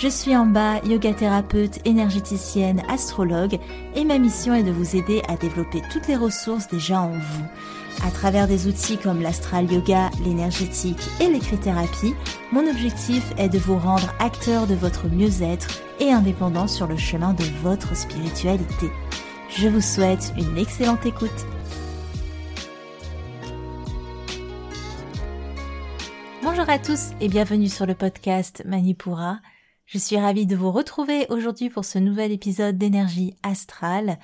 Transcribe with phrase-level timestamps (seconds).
[0.00, 3.58] Je suis en bas, yoga thérapeute, énergéticienne, astrologue
[3.94, 7.44] et ma mission est de vous aider à développer toutes les ressources déjà en vous
[8.02, 12.14] à travers des outils comme l'astral yoga, l'énergétique et l'écrit-thérapie,
[12.50, 15.68] mon objectif est de vous rendre acteur de votre mieux-être
[15.98, 18.90] et indépendant sur le chemin de votre spiritualité.
[19.50, 21.28] Je vous souhaite une excellente écoute.
[26.42, 29.40] Bonjour à tous et bienvenue sur le podcast Manipura.
[29.92, 34.20] Je suis ravie de vous retrouver aujourd'hui pour ce nouvel épisode d'énergie astrale.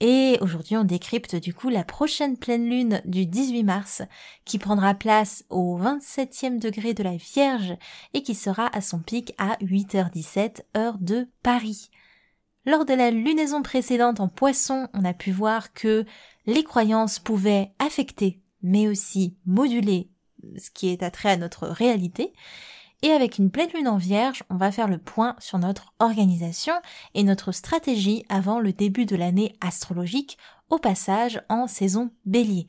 [0.00, 4.02] Et aujourd'hui, on décrypte du coup la prochaine pleine lune du 18 mars
[4.44, 7.76] qui prendra place au 27e degré de la Vierge
[8.12, 11.90] et qui sera à son pic à 8h17 heure de Paris.
[12.66, 16.04] Lors de la lunaison précédente en poisson, on a pu voir que
[16.46, 20.10] les croyances pouvaient affecter mais aussi moduler
[20.58, 22.32] ce qui est attrait à notre réalité
[23.04, 26.72] et avec une pleine lune en vierge, on va faire le point sur notre organisation
[27.12, 30.38] et notre stratégie avant le début de l'année astrologique,
[30.70, 32.66] au passage en saison bélier.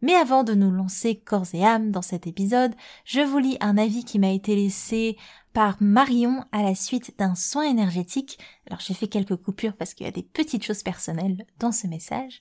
[0.00, 2.72] Mais avant de nous lancer corps et âme dans cet épisode,
[3.04, 5.18] je vous lis un avis qui m'a été laissé
[5.52, 8.38] par Marion à la suite d'un soin énergétique.
[8.66, 11.86] Alors j'ai fait quelques coupures parce qu'il y a des petites choses personnelles dans ce
[11.86, 12.40] message.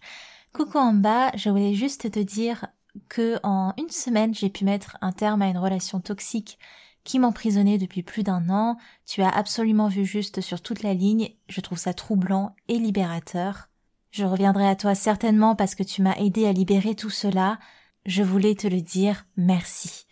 [0.54, 2.68] Coucou en bas, je voulais juste te dire
[3.10, 6.58] que en une semaine j'ai pu mettre un terme à une relation toxique
[7.04, 8.78] qui m'emprisonnait depuis plus d'un an.
[9.06, 11.30] Tu as absolument vu juste sur toute la ligne.
[11.48, 13.70] Je trouve ça troublant et libérateur.
[14.12, 17.60] Je reviendrai à toi certainement parce que tu m'as aidé à libérer tout cela.
[18.06, 20.06] Je voulais te le dire merci.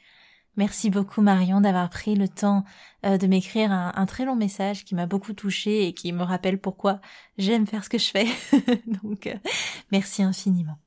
[0.56, 2.64] Merci beaucoup Marion d'avoir pris le temps
[3.06, 6.60] euh, de m'écrire un, très long message qui m'a beaucoup touché et qui me rappelle
[6.60, 7.00] pourquoi
[7.38, 8.26] j'aime faire ce que je fais.
[8.88, 9.36] Donc euh,
[9.92, 10.80] merci infiniment.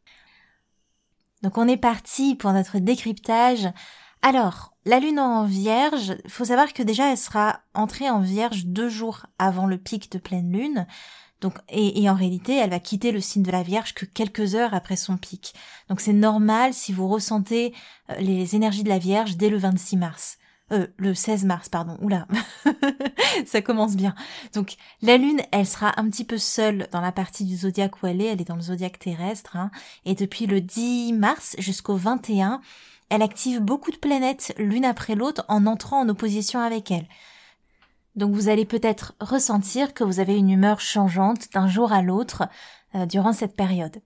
[1.43, 3.69] Donc on est parti pour notre décryptage.
[4.23, 8.89] Alors, la lune en vierge, faut savoir que déjà elle sera entrée en vierge deux
[8.89, 10.87] jours avant le pic de pleine lune.
[11.41, 14.75] Donc, et, en réalité, elle va quitter le signe de la Vierge que quelques heures
[14.75, 15.55] après son pic.
[15.89, 17.75] Donc c'est normal si vous ressentez
[18.11, 20.37] euh, les énergies de la Vierge dès le 26 mars.
[20.73, 21.97] Euh, le 16 mars, pardon.
[22.03, 22.29] Oula,
[23.47, 24.15] ça commence bien.
[24.55, 28.07] Donc la Lune, elle sera un petit peu seule dans la partie du zodiaque où
[28.07, 28.27] elle est.
[28.27, 29.57] Elle est dans le zodiaque terrestre.
[29.57, 29.71] Hein.
[30.05, 32.61] Et depuis le 10 mars jusqu'au 21,
[33.11, 37.07] elle active beaucoup de planètes l'une après l'autre en entrant en opposition avec elle.
[38.17, 42.49] Donc vous allez peut-être ressentir que vous avez une humeur changeante d'un jour à l'autre
[42.95, 44.01] euh, durant cette période.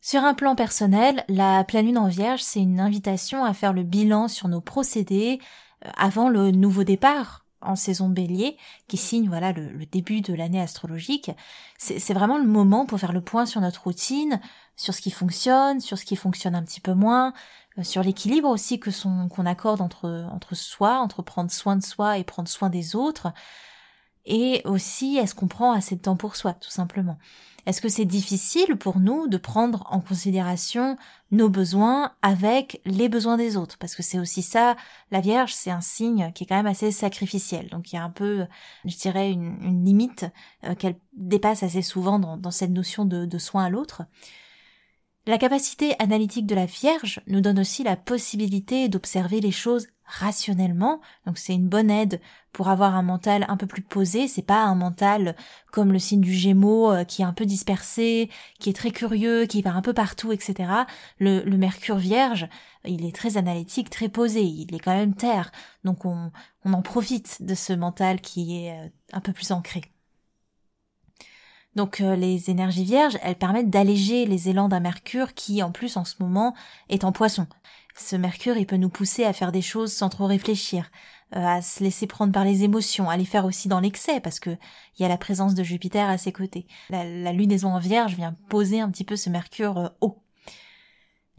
[0.00, 3.82] Sur un plan personnel, la pleine lune en vierge, c'est une invitation à faire le
[3.82, 5.40] bilan sur nos procédés
[5.84, 10.60] euh, avant le nouveau départ en saison bélier, qui signe voilà le, début de l'année
[10.60, 11.32] astrologique.
[11.76, 14.40] C'est vraiment le moment pour faire le point sur notre routine,
[14.76, 17.32] sur ce qui fonctionne, sur ce qui fonctionne un petit peu moins,
[17.82, 22.18] sur l'équilibre aussi que son qu'on accorde entre entre soi, entre prendre soin de soi
[22.18, 23.32] et prendre soin des autres,
[24.28, 27.18] et aussi est-ce qu'on prend assez de temps pour soi, tout simplement?
[27.66, 30.96] Est-ce que c'est difficile pour nous de prendre en considération
[31.30, 33.76] nos besoins avec les besoins des autres?
[33.78, 34.76] Parce que c'est aussi ça,
[35.10, 37.68] la Vierge, c'est un signe qui est quand même assez sacrificiel.
[37.68, 38.46] Donc il y a un peu,
[38.84, 40.26] je dirais, une, limite
[40.64, 44.02] euh, qu'elle dépasse assez souvent dans, dans cette notion de, de soin à l'autre.
[45.28, 51.02] La capacité analytique de la Vierge nous donne aussi la possibilité d'observer les choses rationnellement.
[51.26, 52.22] Donc c'est une bonne aide
[52.54, 54.26] pour avoir un mental un peu plus posé.
[54.26, 55.36] C'est pas un mental
[55.70, 59.44] comme le signe du Gémeaux euh, qui est un peu dispersé, qui est très curieux,
[59.44, 60.72] qui va un peu partout, etc.
[61.18, 62.48] Le, Mercure Vierge,
[62.86, 64.42] il est très analytique, très posé.
[64.42, 65.52] Il est quand même terre.
[65.84, 66.32] Donc on,
[66.64, 69.82] en profite de ce mental qui est euh, un peu plus ancré.
[71.78, 75.96] Donc euh, les énergies vierges, elles permettent d'alléger les élans d'un Mercure qui en plus
[75.96, 76.52] en ce moment
[76.88, 77.46] est en poisson.
[77.96, 80.90] Ce Mercure, il peut nous pousser à faire des choses sans trop réfléchir,
[81.36, 84.40] euh, à se laisser prendre par les émotions, à les faire aussi dans l'excès parce
[84.40, 86.66] que il y a la présence de Jupiter à ses côtés.
[86.90, 90.18] La, lunaison en Vierge vient poser un petit peu ce Mercure euh, haut.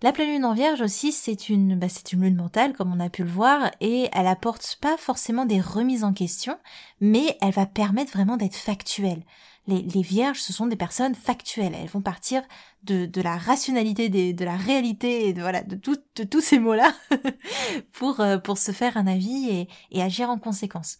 [0.01, 3.01] La pleine lune en Vierge aussi, c'est une, bah, c'est une lune mentale comme on
[3.01, 6.57] a pu le voir et elle apporte pas forcément des remises en question,
[7.01, 9.23] mais elle va permettre vraiment d'être factuelle
[9.69, 11.75] les, vierges, ce sont des personnes factuelles.
[11.75, 12.41] Elles vont partir
[12.83, 16.93] de, la rationalité, de la réalité, de, voilà, de, tous ces mots-là
[17.91, 20.97] pour, euh, pour se faire un avis et, agir en conséquence.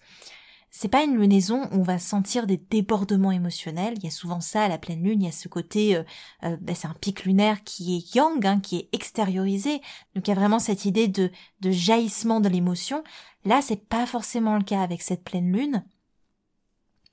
[0.72, 3.96] c'est pas une lunaison où on va sentir des débordements émotionnels.
[3.98, 5.22] Il y a souvent ça à la pleine lune.
[5.22, 6.04] Il y a ce côté, euh,
[6.44, 9.82] euh, ben, c'est un pic lunaire qui est yang, hein, qui est extériorisé.
[10.16, 11.32] Donc il y a vraiment cette idée de,
[11.62, 13.04] de jaillissement de l'émotion.
[13.46, 15.84] Là, c'est pas forcément le cas avec cette pleine lune.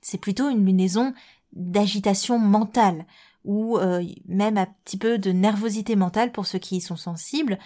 [0.01, 1.13] C'est plutôt une lunaison
[1.57, 3.05] d'agitation mentale
[3.43, 7.57] ou euh, même un petit peu de nervosité mentale pour ceux qui y sont sensibles.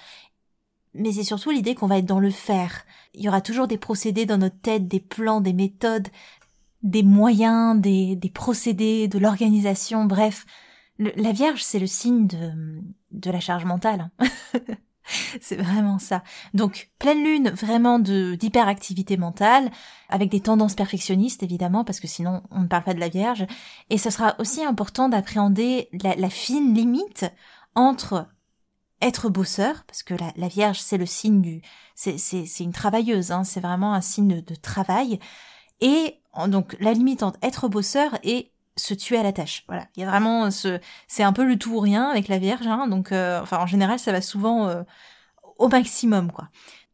[0.93, 2.85] Mais c'est surtout l'idée qu'on va être dans le faire.
[3.13, 6.09] Il y aura toujours des procédés dans notre tête, des plans, des méthodes,
[6.83, 10.45] des moyens, des, des procédés, de l'organisation, bref.
[10.99, 14.09] la Vierge, c'est le signe de, de la charge mentale.
[15.41, 16.23] C'est vraiment ça.
[16.53, 19.71] Donc, pleine lune, vraiment de d'hyperactivité mentale,
[20.09, 23.45] avec des tendances perfectionnistes, évidemment, parce que sinon, on ne parle pas de la Vierge.
[23.89, 27.25] Et ce sera aussi important d'appréhender la, fine limite
[27.75, 28.27] entre
[29.01, 31.61] être bosseur, parce que la, Vierge, c'est le signe du...
[31.95, 35.19] C'est, c'est, c'est une travailleuse, hein, c'est vraiment un signe de travail.
[35.81, 39.63] Et donc, la limite entre être bosseur et se tuer à la tâche.
[39.67, 42.39] Voilà, il y a vraiment ce, c'est un peu le tout ou rien avec la
[42.39, 42.67] Vierge.
[42.67, 44.83] Hein, donc, euh, enfin, en général, ça va souvent euh,
[45.57, 46.49] au maximum, quoi.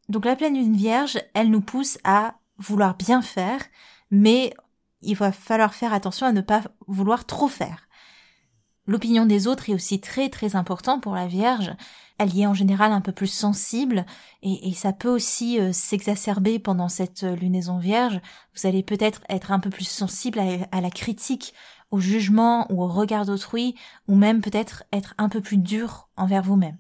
[0.10, 3.60] Donc, la pleine lune Vierge, elle nous pousse à vouloir bien faire,
[4.12, 4.54] mais
[5.02, 7.88] il va falloir faire attention à ne pas vouloir trop faire.
[8.88, 11.76] L'opinion des autres est aussi très très important pour la Vierge.
[12.18, 14.06] Elle y est en général un peu plus sensible
[14.42, 18.20] et, ça peut aussi euh, s'exacerber pendant cette lunaison Vierge.
[18.56, 20.40] Vous allez peut-être être un peu plus sensible
[20.72, 21.54] à, la critique,
[21.92, 23.76] au jugement ou au regard d'autrui,
[24.08, 26.78] ou même peut-être être un peu plus dur envers vous-même.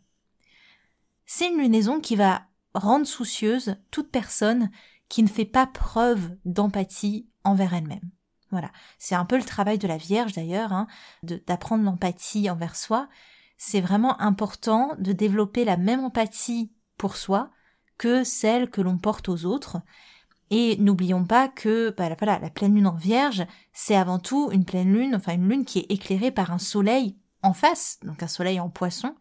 [1.25, 2.44] C'est une lunaison qui va
[2.74, 4.69] rendre soucieuse toute personne
[5.09, 8.12] qui ne fait pas preuve d'empathie envers elle-même.
[8.51, 10.88] Voilà, c'est un peu le travail de la Vierge d'ailleurs, hein,
[11.24, 13.09] d'apprendre l'empathie envers soi.
[13.57, 17.51] C'est vraiment important de développer la même empathie pour soi
[17.98, 19.81] que celle que l'on porte aux autres.
[20.50, 24.66] Et n'oublions pas que bah, voilà, la pleine lune en Vierge, c'est avant tout une
[24.66, 28.28] pleine lune, enfin une lune qui est éclairée par un soleil en face, donc un
[28.28, 29.16] soleil en poisson.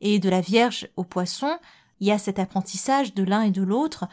[0.00, 1.58] Et de la Vierge au poisson,
[2.00, 4.08] il y a cet apprentissage de l'un et de l'autre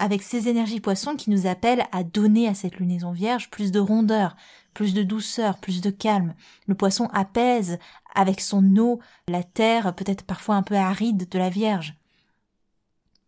[0.00, 3.78] avec ces énergies poissons qui nous appellent à donner à cette lunaison vierge plus de
[3.78, 4.34] rondeur,
[4.72, 6.34] plus de douceur, plus de calme.
[6.66, 7.78] Le poisson apaise
[8.14, 8.98] avec son eau
[9.28, 11.99] la terre peut-être parfois un peu aride de la vierge.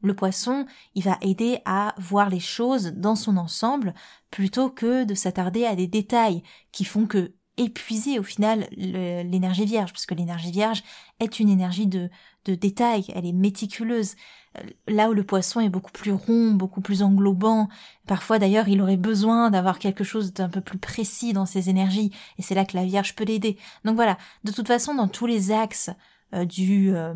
[0.03, 3.95] Le poisson, il va aider à voir les choses dans son ensemble
[4.31, 9.93] plutôt que de s'attarder à des détails qui font que épuiser au final l'énergie vierge,
[9.93, 10.83] parce que l'énergie vierge
[11.21, 12.09] est une énergie de,
[12.47, 14.15] de détail, elle est méticuleuse.
[14.59, 17.69] Euh, là où le poisson est beaucoup plus rond, beaucoup plus englobant,
[18.07, 22.11] parfois d'ailleurs il aurait besoin d'avoir quelque chose d'un peu plus précis dans ses énergies,
[22.39, 23.59] et c'est là que la Vierge peut l'aider.
[23.85, 25.91] Donc voilà, de toute façon dans tous les axes
[26.35, 27.15] euh, du euh,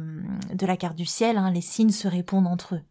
[0.53, 2.83] de la carte du ciel, hein, les signes se répondent entre eux.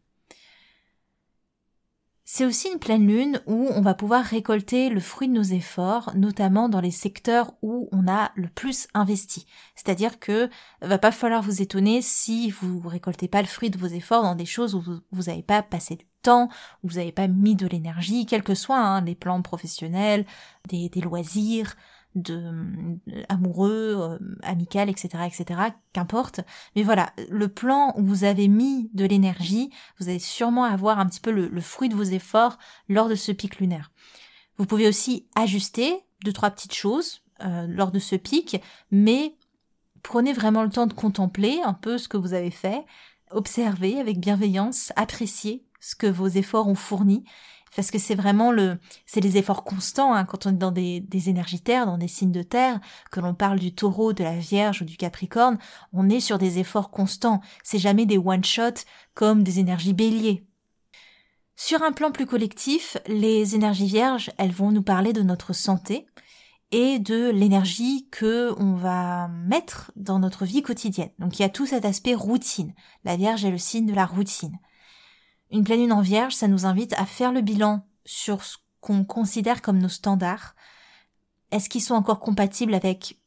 [2.28, 6.12] C'est aussi une pleine lune où on va pouvoir récolter le fruit de nos efforts,
[6.16, 9.46] notamment dans les secteurs où on a le plus investi.
[9.76, 10.50] C'est-à-dire que
[10.82, 14.34] va pas falloir vous étonner si vous récoltez pas le fruit de vos efforts dans
[14.34, 14.82] des choses où
[15.12, 16.50] vous n'avez pas passé du temps,
[16.84, 20.26] où vous n'avez pas mis de l'énergie, quels que soient hein, les plans professionnels,
[20.68, 21.76] des loisirs,
[22.16, 22.98] de
[23.30, 25.60] amoureux, euh, amical, etc., etc.,
[25.94, 26.42] qu'importe.
[26.76, 29.70] Mais voilà, le plan où vous avez mis de l'énergie,
[30.00, 32.58] vous allez sûrement avoir un petit peu le, fruit de vos efforts
[32.90, 33.92] lors de ce pic lunaire.
[34.58, 38.62] Vous pouvez aussi ajuster deux trois petites choses euh, lors de ce pic,
[38.92, 39.36] mais
[40.02, 42.86] prenez vraiment le temps de contempler un peu ce que vous avez fait,
[43.32, 47.26] observez avec bienveillance, appréciez ce que vos efforts ont fourni
[47.76, 51.04] parce que c'est vraiment le, c'est les efforts constants hein, quand on est dans des,
[51.28, 52.80] énergies terre, dans des signes de terre,
[53.12, 55.58] que l'on parle du Taureau, de la Vierge ou du Capricorne,
[55.94, 57.42] on est sur des efforts constants.
[57.64, 60.46] C'est jamais des one shot comme des énergies Bélier.
[61.58, 66.06] Sur un plan plus collectif, les énergies Vierges, elles vont nous parler de notre santé
[66.72, 71.12] et de l'énergie que on va mettre dans notre vie quotidienne.
[71.20, 72.74] Donc il y a tout cet aspect routine.
[73.04, 74.60] La Vierge est le signe de la routine.
[75.52, 79.04] Une pleine lune en vierge, ça nous invite à faire le bilan sur ce qu'on
[79.04, 80.56] considère comme nos standards.
[81.52, 83.18] Est-ce qu'ils sont encore compatibles avec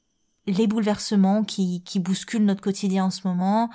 [0.47, 3.71] les bouleversements qui, bousculent notre quotidien en ce moment?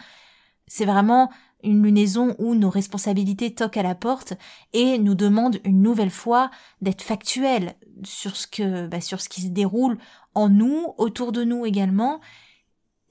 [0.68, 1.32] C'est vraiment
[1.64, 4.34] une lunaison où nos responsabilités toquent à la porte
[4.74, 9.42] et nous demandent une nouvelle fois d'être factuels sur ce que, bah, sur ce qui
[9.42, 9.98] se déroule
[10.36, 12.20] en nous, autour de nous également,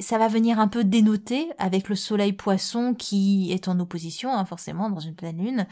[0.00, 4.44] ça va venir un peu dénoter avec le soleil poisson qui est en opposition, hein,
[4.44, 5.66] forcément, dans une pleine lune.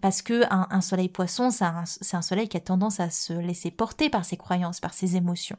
[0.00, 4.10] Parce que un, soleil poisson, c'est un, soleil qui a tendance à se laisser porter
[4.10, 5.58] par ses croyances, par ses émotions.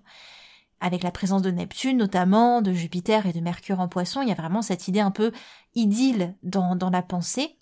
[0.82, 4.34] Avec la présence de Neptune, notamment, de Jupiter et de Mercure en poisson, il y
[4.34, 5.32] a vraiment cette idée un peu
[5.74, 7.58] idylle dans, dans la pensée.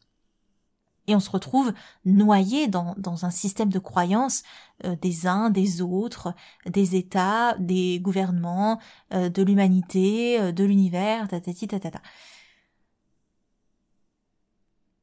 [1.08, 1.74] Et on se retrouve
[2.06, 4.44] noyé dans, dans un système de croyances
[4.86, 6.34] euh, des uns, des autres,
[6.66, 8.80] des États, des gouvernements,
[9.14, 12.02] euh, de l'humanité, euh, de l'univers, tatati tatata.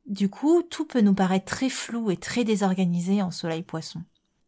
[0.06, 4.02] Du coup, tout peut nous paraître très flou et très désorganisé en soleil poisson.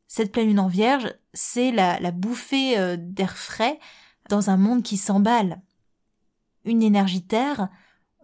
[0.09, 3.79] Cette pleine lune en vierge, c'est la, la bouffée d'air frais
[4.29, 5.63] dans un monde qui s'emballe.
[6.65, 7.69] Une énergie terre,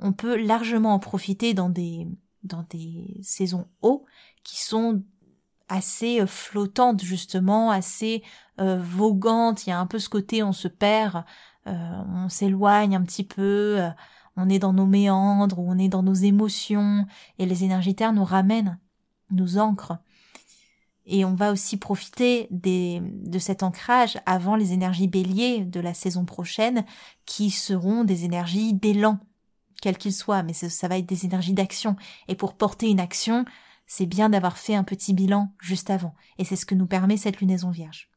[0.01, 2.09] on peut largement en profiter dans des,
[2.43, 4.05] dans des saisons eau
[4.45, 5.03] qui sont
[5.69, 8.23] assez euh, flottantes justement, assez
[8.61, 9.67] euh, vogantes.
[9.67, 11.25] Il y a un peu ce côté on se perd,
[11.67, 13.81] euh, on s'éloigne un petit peu,
[14.37, 17.07] on est dans nos méandres, on est dans nos émotions,
[17.39, 18.79] et les énergies terres nous ramènent,
[19.31, 19.99] nous ancrent.
[21.11, 26.27] Et on va aussi profiter de cet ancrage avant les énergies béliers de la saison
[26.27, 26.85] prochaine,
[27.25, 29.19] qui seront des énergies d'élan,
[29.81, 31.97] quel qu'il soit, mais ça va être des énergies d'action.
[32.29, 33.45] Et pour porter une action,
[33.87, 36.15] c'est bien d'avoir fait un petit bilan juste avant.
[36.39, 38.11] Et c'est ce que nous permet cette lunaison vierge.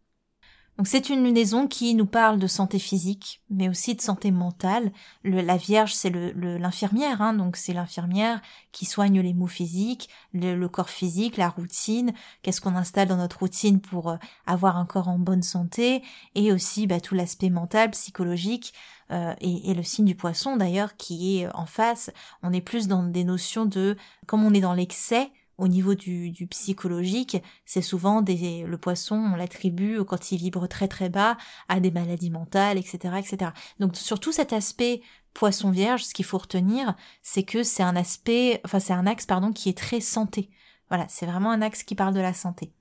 [0.78, 4.92] Donc c'est une lunaison qui nous parle de santé physique, mais aussi de santé mentale.
[5.24, 10.66] la Vierge, c'est l'infirmière, le, hein, donc c'est l'infirmière qui soigne les maux physiques, le,
[10.68, 15.10] corps physique, la routine, qu'est-ce qu'on installe dans notre routine pour euh, avoir un corps
[15.10, 16.02] en bonne santé,
[16.36, 18.74] et aussi bah, tout l'aspect mental, psychologique,
[19.12, 22.12] euh, et, et, le signe du poisson d'ailleurs qui est en face.
[22.44, 26.32] On est plus dans des notions de, comme on est dans l'excès, au niveau du,
[26.32, 31.38] du psychologique, c'est souvent des, le poisson, on l'attribue quand il vibre très très bas
[31.70, 33.52] à des maladies mentales, etc., etc.
[33.80, 35.02] Donc surtout cet aspect
[35.36, 39.28] poisson vierge, ce qu'il faut retenir, c'est que c'est un aspect, enfin c'est un axe
[39.28, 40.50] pardon qui est très santé.
[40.90, 42.74] Voilà, c'est vraiment un axe qui parle de la santé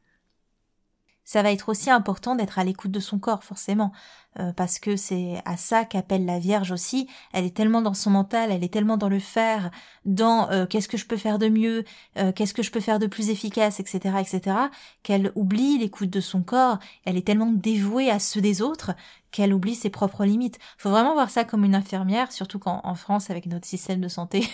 [1.30, 3.92] ça va être aussi important d'être à l'écoute de son corps, forcément,
[4.40, 7.06] euh, parce que c'est à ça qu'appelle la Vierge aussi.
[7.32, 9.70] Elle est tellement dans son mental, elle est tellement dans le faire,
[10.04, 11.84] dans euh, qu'est-ce que je peux faire de mieux,
[12.18, 14.56] euh, qu'est-ce que je peux faire de plus efficace, etc., etc.,
[15.04, 16.80] qu'elle oublie l'écoute de son corps.
[17.04, 18.90] Elle est tellement dévouée à ceux des autres
[19.30, 20.58] qu'elle oublie ses propres limites.
[20.78, 24.48] Faut vraiment voir ça comme une infirmière, surtout qu'en France, avec notre système de santé,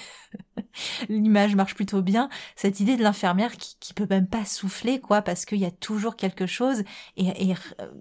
[1.09, 2.29] l'image marche plutôt bien.
[2.57, 5.71] Cette idée de l'infirmière qui, qui peut même pas souffler, quoi, parce qu'il y a
[5.71, 6.83] toujours quelque chose
[7.17, 7.55] et,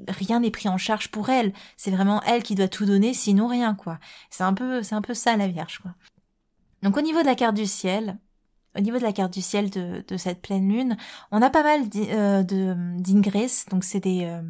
[0.08, 1.54] rien n'est pris en charge pour elle.
[1.78, 4.00] C'est vraiment elle qui doit tout donner, sinon rien, quoi.
[4.30, 5.92] C'est un peu, c'est un peu ça la Vierge, quoi.
[6.82, 8.20] Donc au niveau de la carte du ciel,
[8.78, 10.98] au niveau de la carte du ciel de, de cette pleine lune,
[11.32, 14.42] on a pas mal euh, d'ingress, donc c'est des euh,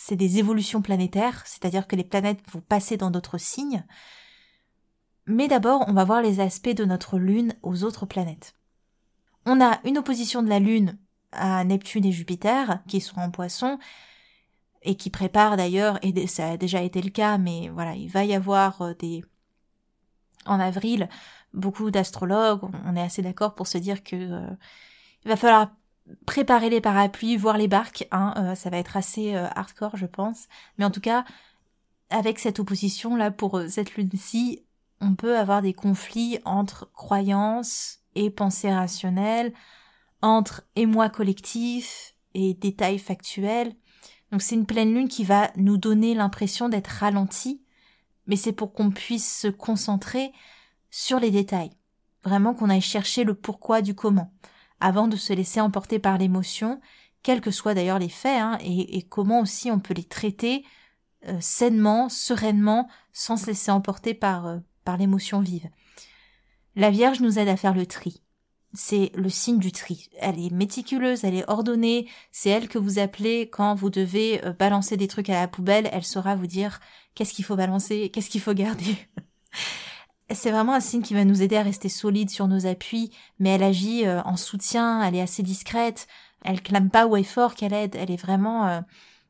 [0.00, 3.84] c'est des évolutions planétaires, c'est-à-dire que les planètes vont passer dans d'autres signes.
[5.26, 8.54] Mais d'abord, on va voir les aspects de notre Lune aux autres planètes.
[9.44, 10.96] On a une opposition de la Lune
[11.32, 13.80] à Neptune et Jupiter, qui sont en poisson,
[14.82, 18.24] et qui préparent d'ailleurs, et ça a déjà été le cas, mais voilà, il va
[18.24, 19.24] y avoir euh, des...
[20.46, 21.08] En avril,
[21.52, 24.56] beaucoup d'astrologues, on est assez d'accord pour se dire que euh,
[25.24, 25.72] il va falloir
[26.26, 30.06] préparer les parapluies, voir les barques, hein, euh, ça va être assez euh, hardcore, je
[30.06, 30.48] pense.
[30.78, 31.24] Mais en tout cas,
[32.10, 34.64] avec cette opposition là pour euh, cette lune-ci,
[35.00, 39.52] on peut avoir des conflits entre croyances et pensées rationnelles,
[40.22, 43.74] entre émoi collectif et détails factuels.
[44.32, 47.62] Donc c'est une pleine lune qui va nous donner l'impression d'être ralenti,
[48.26, 50.32] mais c'est pour qu'on puisse se concentrer
[50.90, 51.70] sur les détails.
[52.24, 54.32] Vraiment qu'on aille chercher le pourquoi du comment
[54.80, 56.80] avant de se laisser emporter par l'émotion,
[57.22, 60.64] quels que soient d'ailleurs les faits, hein, et, comment aussi on peut les traiter
[61.26, 65.68] euh, sainement, sereinement, sans se laisser emporter par, euh, par l'émotion vive.
[66.76, 68.22] La Vierge nous aide à faire le tri.
[68.74, 70.10] C'est le signe du tri.
[70.18, 74.52] Elle est méticuleuse, elle est ordonnée, c'est elle que vous appelez quand vous devez euh,
[74.52, 76.78] balancer des trucs à la poubelle, elle saura vous dire
[77.14, 78.96] qu'est-ce qu'il faut balancer, qu'est-ce qu'il faut garder.
[80.34, 83.50] c'est vraiment un signe qui va nous aider à rester solide sur nos appuis, mais
[83.50, 86.06] elle agit euh, en soutien, elle est assez discrète,
[86.44, 88.80] elle clame pas ou est fort qu'elle aide, elle est vraiment euh,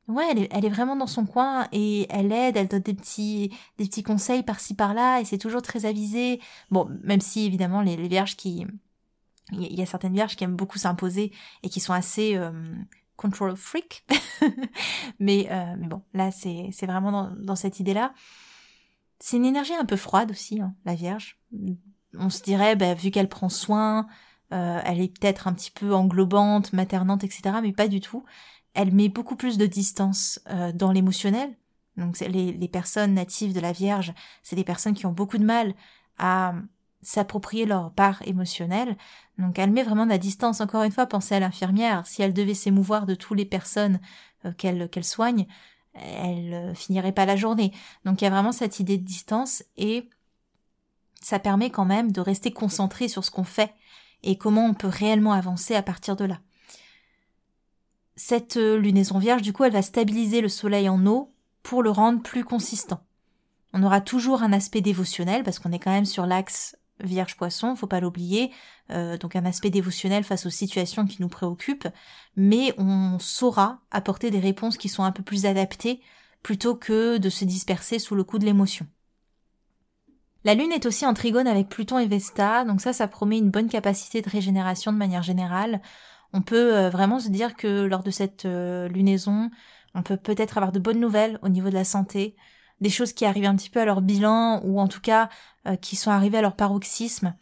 [0.08, 3.86] ouais, elle est, vraiment dans son coin et elle aide, elle donne des petits des
[3.86, 6.40] petits conseils par-ci par-là et c'est toujours très avisé.
[6.70, 8.66] Bon, même si évidemment les, vierges qui
[9.52, 12.50] il y a certaines vierges qui aiment beaucoup s'imposer et qui sont assez euh,
[13.16, 14.04] control freak.
[15.20, 18.12] mais mais bon, là c'est c'est vraiment dans, dans cette idée-là.
[19.20, 21.38] C'est une énergie un peu froide aussi, hein, la Vierge.
[22.14, 24.06] On se dirait, bah, vu qu'elle prend soin,
[24.52, 28.24] euh, elle est peut-être un petit peu englobante, maternante, etc., mais pas du tout.
[28.74, 31.56] Elle met beaucoup plus de distance euh, dans l'émotionnel.
[31.96, 35.44] Donc les, les personnes natives de la Vierge, c'est des personnes qui ont beaucoup de
[35.44, 35.74] mal
[36.16, 36.54] à
[37.02, 38.96] s'approprier leur part émotionnelle.
[39.38, 40.60] Donc elle met vraiment de la distance.
[40.60, 42.06] Encore une fois, pensez à l'infirmière.
[42.06, 44.00] Si elle devait s'émouvoir de toutes les personnes
[44.44, 45.46] euh, qu'elle qu'elle soigne,
[46.02, 47.72] elle euh, finirait pas la journée.
[48.04, 50.08] Donc il y a vraiment cette idée de distance et
[51.20, 53.74] ça permet quand même de rester concentré sur ce qu'on fait
[54.22, 56.40] et comment on peut réellement avancer à partir de là.
[58.16, 61.90] Cette euh, lunaison vierge, du coup, elle va stabiliser le soleil en eau pour le
[61.90, 63.00] rendre plus consistant.
[63.72, 67.76] On aura toujours un aspect dévotionnel parce qu'on est quand même sur l'axe Vierge Poisson,
[67.76, 68.50] faut pas l'oublier,
[68.90, 71.88] euh, donc un aspect dévotionnel face aux situations qui nous préoccupent,
[72.36, 76.00] mais on saura apporter des réponses qui sont un peu plus adaptées
[76.42, 78.86] plutôt que de se disperser sous le coup de l'émotion.
[80.44, 83.50] La Lune est aussi en trigone avec Pluton et Vesta, donc ça, ça promet une
[83.50, 85.82] bonne capacité de régénération de manière générale.
[86.32, 89.50] On peut euh, vraiment se dire que lors de cette euh, lunaison,
[89.94, 92.36] on peut peut-être avoir de bonnes nouvelles au niveau de la santé,
[92.80, 95.28] des choses qui arrivent un petit peu à leur bilan ou en tout cas
[95.66, 97.34] euh, qui sont arrivées à leur paroxysme.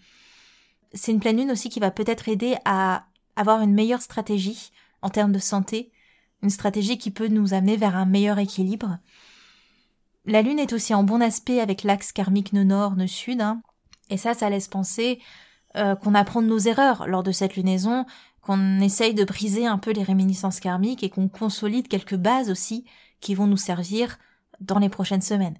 [0.92, 4.70] C'est une pleine lune aussi qui va peut-être aider à avoir une meilleure stratégie
[5.02, 5.92] en termes de santé,
[6.42, 8.98] une stratégie qui peut nous amener vers un meilleur équilibre.
[10.24, 13.62] La lune est aussi en bon aspect avec l'axe karmique nord-nord-sud, hein,
[14.10, 15.20] et ça, ça laisse penser
[15.76, 18.06] euh, qu'on apprend nos erreurs lors de cette lunaison,
[18.40, 22.84] qu'on essaye de briser un peu les réminiscences karmiques et qu'on consolide quelques bases aussi
[23.20, 24.18] qui vont nous servir
[24.60, 25.58] dans les prochaines semaines.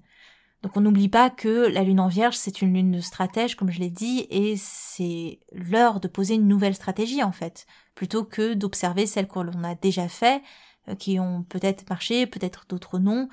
[0.63, 3.69] Donc on n'oublie pas que la lune en vierge, c'est une lune de stratège, comme
[3.69, 8.53] je l'ai dit, et c'est l'heure de poser une nouvelle stratégie, en fait, plutôt que
[8.53, 10.41] d'observer celles que l'on a déjà fait,
[10.89, 13.29] euh, qui ont peut-être marché, peut-être d'autres non,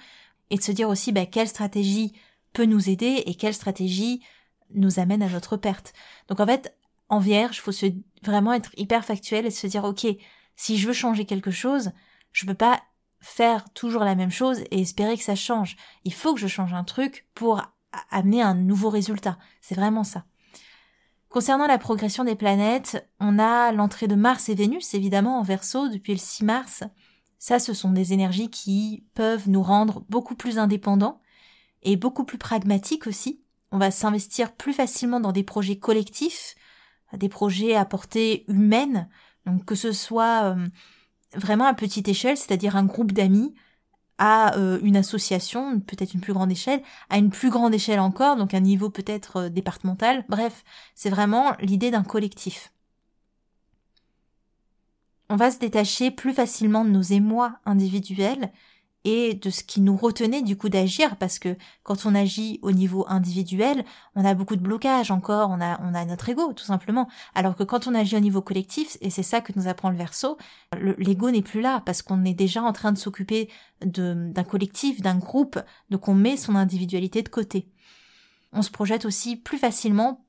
[0.51, 2.13] et de se dire aussi bah, quelle stratégie
[2.53, 4.23] peut nous aider et quelle stratégie
[4.75, 5.95] nous amène à notre perte.
[6.29, 6.77] Donc en fait,
[7.09, 7.73] en vierge, faut
[8.23, 10.07] vraiment être hyper factuel et se dire, ok,
[10.57, 11.93] si je veux changer quelque chose,
[12.33, 12.83] je peux pas
[13.25, 15.77] faire toujours la même chose et espérer que ça change.
[16.05, 17.63] Il faut que je change un truc pour
[18.11, 19.39] amener un nouveau résultat.
[19.63, 20.25] C'est vraiment ça.
[21.31, 25.89] Concernant la progression des planètes, on a l'entrée de Mars et Vénus, évidemment, en verso
[25.89, 26.85] depuis le 6 mars.
[27.39, 31.21] Ça, ce sont des énergies qui peuvent nous rendre beaucoup plus indépendants
[31.83, 33.43] et beaucoup plus pragmatiques aussi.
[33.73, 36.55] On va s'investir plus facilement dans des projets collectifs,
[37.15, 39.09] des projets à portée humaine,
[39.47, 40.69] donc que ce soit euh,
[41.37, 43.55] vraiment à petite échelle, c'est-à-dire un groupe d'amis,
[44.19, 48.37] à euh, une association, peut-être une plus grande échelle, à une plus grande échelle encore,
[48.37, 50.25] donc un niveau peut-être euh, départemental.
[50.29, 52.73] Bref, c'est vraiment l'idée d'un collectif.
[55.31, 58.53] On va se détacher plus facilement de nos émois individuels
[59.05, 62.73] et de ce qui nous retenait du coup d'agir parce que quand on agit au
[62.73, 63.85] niveau individuel,
[64.17, 67.09] on a beaucoup de blocages encore, on a, on a notre ego tout simplement.
[67.35, 69.97] Alors que quand on agit au niveau collectif, et c'est ça que nous apprend le
[69.97, 70.39] verso,
[70.99, 73.51] l'ego n'est plus là parce qu'on est déjà en train de s'occuper
[73.85, 77.69] d'un collectif, d'un groupe, donc on met son individualité de côté.
[78.53, 80.25] On se projette aussi plus facilement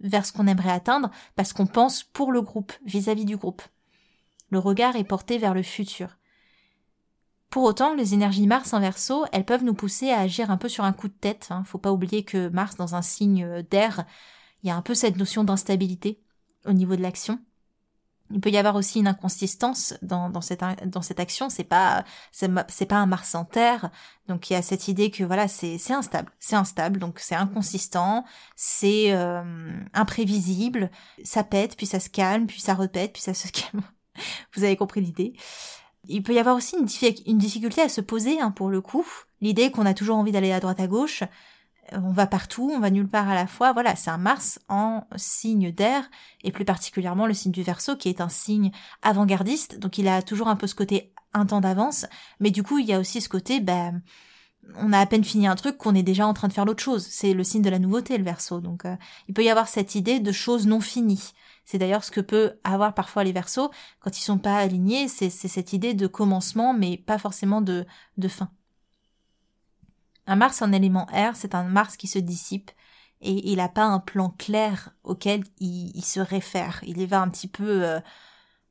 [0.00, 3.36] vers ce qu'on aimerait atteindre parce qu'on pense pour le groupe, vis à -vis du
[3.36, 3.62] groupe.
[4.50, 6.19] Le regard est porté vers le futur.
[7.50, 10.68] Pour autant, les énergies Mars en verso, elles peuvent nous pousser à agir un peu
[10.68, 11.48] sur un coup de tête.
[11.50, 11.64] Hein.
[11.66, 14.04] Faut pas oublier que Mars, dans un signe euh, d'air,
[14.62, 16.20] il y a un peu cette notion d'instabilité
[16.64, 17.40] au niveau de l'action.
[18.32, 21.50] Il peut y avoir aussi une inconsistance dans, dans, cette, dans cette action.
[21.50, 23.90] C'est pas c'est pas un Mars en terre,
[24.28, 27.34] donc il y a cette idée que voilà c'est c'est instable, c'est instable, donc c'est
[27.34, 30.92] inconsistant, c'est euh, imprévisible,
[31.24, 33.82] ça pète puis ça se calme puis ça repète puis ça se calme.
[34.54, 35.34] Vous avez compris l'idée.
[36.08, 39.06] Il peut y avoir aussi une, difficulté à se poser, hein, pour le coup.
[39.40, 41.22] L'idée qu'on a toujours envie d'aller à droite à gauche,
[41.92, 43.72] euh, on va partout, on va nulle part à la fois.
[43.72, 46.10] Voilà, c'est un Mars en signe d'air,
[46.42, 48.70] et plus particulièrement le signe du Verseau, qui est un signe
[49.02, 52.06] avant-gardiste, donc il a toujours un peu ce côté un temps d'avance,
[52.40, 54.02] mais du coup il y a aussi ce côté, ben,
[54.76, 56.82] on a à peine fini un truc qu'on est déjà en train de faire l'autre
[56.82, 57.06] chose.
[57.08, 58.60] C'est le signe de la nouveauté, le Verseau.
[58.60, 58.96] Donc euh,
[59.28, 61.32] il peut y avoir cette idée de choses non finies.
[61.70, 65.30] C'est d'ailleurs ce que peut avoir parfois les versos quand ils sont pas alignés, c'est
[65.30, 68.50] cette idée de commencement mais pas forcément de, de fin.
[70.26, 72.72] Un Mars en élément air, c'est un Mars qui se dissipe
[73.20, 76.80] et il n'a pas un plan clair auquel il, se réfère.
[76.84, 78.00] Il y va un petit peu, euh,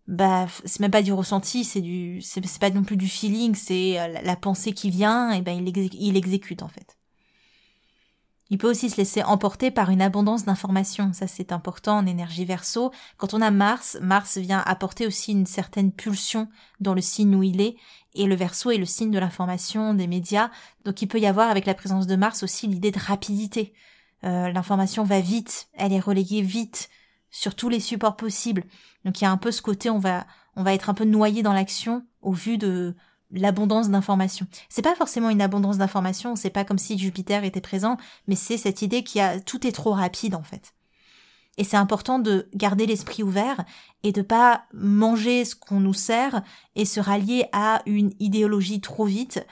[0.07, 3.97] bah, c'est même pas du ressenti, c'est du, c'est pas non plus du feeling, c'est
[3.97, 6.98] euh, la, pensée qui vient, et ben il, il exécute en fait.
[8.49, 11.13] Il peut aussi se laisser emporter par une abondance d'informations.
[11.13, 12.91] Ça, c'est important en énergie verso.
[13.17, 16.47] Quand on a Mars, Mars vient apporter aussi une certaine pulsion
[16.79, 17.75] dans le signe où il est.
[18.15, 20.49] Et le verso est le signe de l'information, des médias.
[20.83, 23.73] Donc il peut y avoir avec la présence de Mars aussi l'idée de rapidité.
[24.23, 26.89] Euh, l'information va vite, elle est relayée vite
[27.29, 28.63] sur tous les supports possibles.
[29.05, 31.05] Donc il y a un peu ce côté, on va, on va être un peu
[31.05, 32.95] noyé dans l'action au vu de,
[33.31, 34.47] l'abondance d'informations.
[34.69, 38.57] C'est pas forcément une abondance d'informations, c'est pas comme si Jupiter était présent, mais c'est
[38.57, 40.73] cette idée qu'il y a tout est trop rapide en fait.
[41.57, 43.65] Et c'est important de garder l'esprit ouvert
[44.03, 46.41] et de pas manger ce qu'on nous sert
[46.75, 49.45] et se rallier à une idéologie trop vite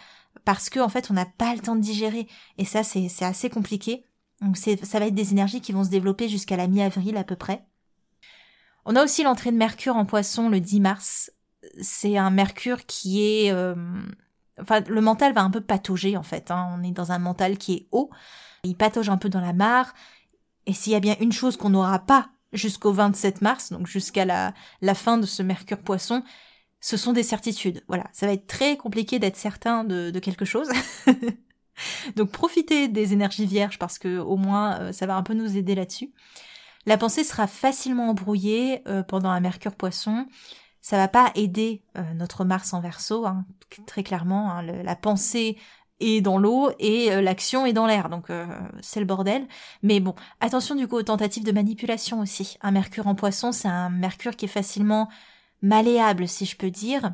[0.45, 3.49] parce que en fait on n'a pas le temps de digérer et ça c'est assez
[3.49, 4.05] compliqué.
[4.41, 7.35] Donc ça va être des énergies qui vont se développer jusqu'à la mi-avril à peu
[7.35, 7.65] près.
[8.85, 11.31] On a aussi l'entrée de Mercure en poisson le 10 mars.
[11.82, 13.51] C'est un Mercure qui est...
[13.51, 13.75] Euh,
[14.62, 16.51] enfin, le mental va un peu patauger en fait.
[16.51, 16.75] Hein.
[16.77, 18.10] On est dans un mental qui est haut.
[18.63, 19.93] Il patauge un peu dans la mare.
[20.65, 24.25] Et s'il y a bien une chose qu'on n'aura pas jusqu'au 27 mars, donc jusqu'à
[24.25, 24.53] la,
[24.95, 26.23] fin de ce Mercure poisson,
[26.80, 27.84] ce sont des certitudes.
[27.88, 30.67] Voilà, ça va être très compliqué d'être certain de, de quelque chose.
[32.15, 35.58] donc profitez des énergies vierges parce que au moins euh, ça va un peu nous
[35.58, 36.12] aider là-dessus.
[36.86, 40.25] La pensée sera facilement embrouillée euh, pendant un Mercure Poisson.
[40.88, 43.45] Ça va pas aider euh, notre Mars en Verseau, hein,
[43.88, 44.52] très clairement.
[44.52, 45.58] Hein, la pensée
[46.00, 48.32] est dans l'eau et euh, l'action est dans l'air, donc
[48.80, 49.45] c'est le bordel.
[49.84, 52.58] Mais bon, attention du coup aux tentatives de manipulation aussi.
[52.62, 55.10] Un Mercure en Poisson, c'est un Mercure qui est facilement
[55.62, 57.13] malléable, si je peux dire.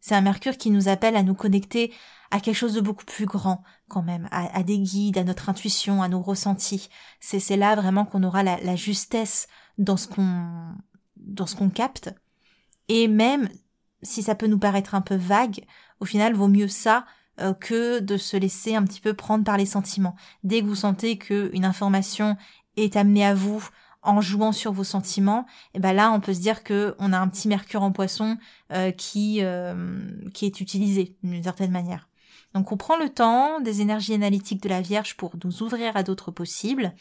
[0.00, 1.92] C'est un Mercure qui nous appelle à nous connecter
[2.30, 6.04] à quelque chose de beaucoup plus grand quand même, à, des guides, à notre intuition,
[6.04, 6.88] à nos ressentis.
[7.18, 10.76] C'est c'est là vraiment qu'on aura la, la, justesse dans ce qu'on
[11.16, 12.14] dans ce qu'on capte.
[12.88, 13.48] Et même
[14.02, 15.64] si ça peut nous paraître un peu vague,
[16.00, 17.06] au final vaut mieux ça
[17.40, 20.14] euh, que de se laisser un petit peu prendre par les sentiments.
[20.44, 22.36] Dès que vous sentez qu'une information
[22.76, 23.66] est amenée à vous
[24.02, 27.18] en jouant sur vos sentiments, et ben là on peut se dire que on a
[27.18, 28.36] un petit mercure en poisson
[28.72, 29.98] euh, qui euh,
[30.34, 32.08] qui est utilisé d'une certaine manière.
[32.54, 36.02] Donc on prend le temps des énergies analytiques de la Vierge pour nous ouvrir à
[36.02, 36.94] d'autres possibles,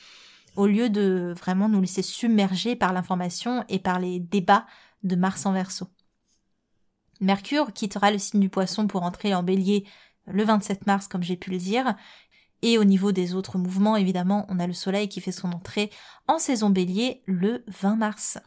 [0.55, 4.65] au lieu de vraiment nous laisser submerger par l'information et par les débats
[5.03, 5.87] de Mars en Verseau.
[7.19, 9.85] Mercure quittera le signe du poisson pour entrer en bélier
[10.27, 11.95] le 27 mars, comme j'ai pu le dire.
[12.61, 15.91] Et au niveau des autres mouvements, évidemment, on a le soleil qui fait son entrée
[16.27, 18.39] en saison bélier le 20 mars.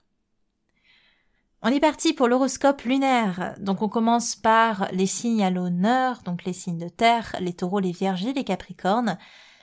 [1.62, 3.54] On est parti pour l'horoscope lunaire.
[3.58, 7.80] Donc on commence par les signes à l'honneur, donc les signes de terre, les taureaux,
[7.80, 9.18] les vierges et les capricornes.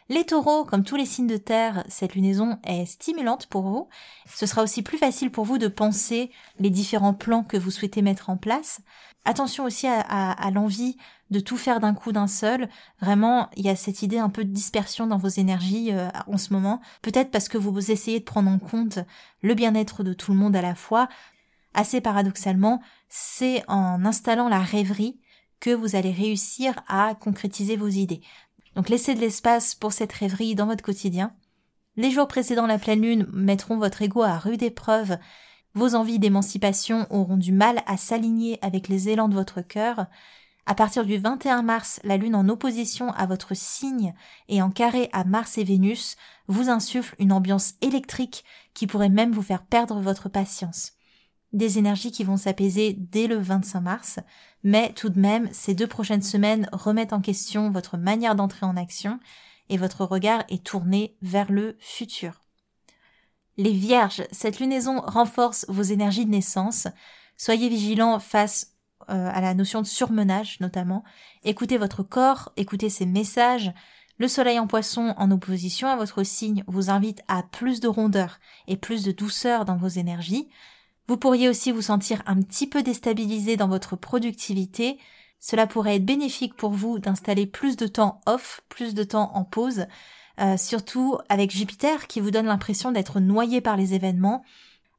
[0.10, 3.88] Les taureaux, comme tous les signes de terre, cette lunaison est stimulante pour vous.
[4.28, 8.02] Ce sera aussi plus facile pour vous de penser les différents plans que vous souhaitez
[8.02, 8.82] mettre en place.
[9.26, 10.98] Attention aussi à, l'envie
[11.30, 12.68] de tout faire d'un coup d'un seul.
[13.00, 16.38] Vraiment, il y a cette idée un peu de dispersion dans vos énergies euh, en
[16.38, 16.82] ce moment.
[17.02, 19.00] Peut-être parce que vous essayez de prendre en compte
[19.42, 21.08] le bien-être de tout le monde à la fois,
[21.74, 25.22] assez paradoxalement, c'est en installant la rêverie
[25.62, 28.22] que vous allez réussir à concrétiser vos idées.
[28.76, 31.34] Donc laissez de l'espace pour cette rêverie dans votre quotidien.
[31.96, 35.18] Les jours précédant la pleine lune mettront votre ego à rude épreuve.
[35.76, 40.08] Vos envies d'émancipation auront du mal à s'aligner avec les élans de votre cœur.
[40.66, 44.14] À partir du 21 mars, la lune en opposition à votre signe
[44.48, 46.16] et en carré à Mars et Vénus
[46.48, 50.94] vous insuffle une ambiance électrique qui pourrait même vous faire perdre votre patience
[51.54, 54.20] des énergies qui vont s'apaiser dès le 25 mars,
[54.64, 58.78] mais tout de même, ces deux prochaines semaines remettent en question votre manière d'entrer en
[58.78, 59.20] action
[59.70, 62.42] et votre regard est tourné vers le futur.
[63.58, 66.88] Les vierges, cette lunaison renforce vos énergies de naissance.
[67.38, 68.74] Soyez vigilants face
[69.10, 71.04] euh, à la notion de surmenage notamment.
[71.44, 73.72] Écoutez votre corps, écoutez ses messages.
[74.18, 78.40] Le soleil en poisson en opposition à votre signe vous invite à plus de rondeur
[78.68, 80.50] et plus de douceur dans vos énergies.
[81.08, 84.98] Vous pourriez aussi vous sentir un petit peu déstabilisé dans votre productivité.
[85.40, 89.44] Cela pourrait être bénéfique pour vous d'installer plus de temps off, plus de temps en
[89.44, 89.86] pause,
[90.40, 94.44] euh, surtout avec Jupiter qui vous donne l'impression d'être noyé par les événements.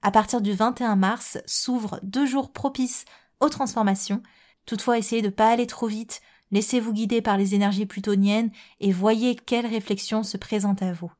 [0.02, 3.06] À partir du 21 mars s'ouvrent deux jours propices
[3.40, 4.22] aux transformations.
[4.66, 8.92] Toutefois, essayez de ne pas aller trop vite, laissez-vous guider par les énergies plutoniennes et
[8.92, 11.10] voyez quelles réflexions se présentent à vous.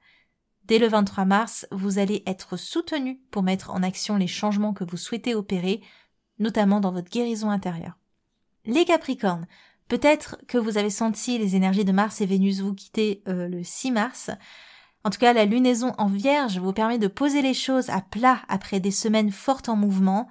[0.66, 4.84] Dès le 23 mars, vous allez être soutenu pour mettre en action les changements que
[4.84, 5.82] vous souhaitez opérer,
[6.38, 7.98] notamment dans votre guérison intérieure.
[8.64, 9.46] Les Capricornes,
[9.88, 13.62] peut-être que vous avez senti les énergies de Mars et Vénus vous quitter euh, le
[13.62, 14.30] 6 mars.
[15.04, 18.40] En tout cas, la lunaison en Vierge vous permet de poser les choses à plat
[18.48, 20.28] après des semaines fortes en mouvement,